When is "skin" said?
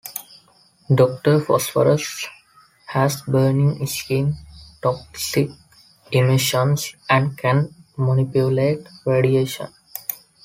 3.85-4.33